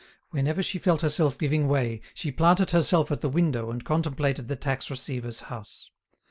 Whenever 0.31 0.63
she 0.63 0.79
felt 0.79 1.01
herself 1.01 1.37
giving 1.37 1.67
way, 1.67 2.01
she 2.15 2.31
planted 2.31 2.71
herself 2.71 3.11
at 3.11 3.21
the 3.21 3.29
window 3.29 3.69
and 3.69 3.85
contemplated 3.85 4.47
the 4.47 4.55
tax 4.55 4.89
receiver's 4.89 5.41
house. 5.41 5.91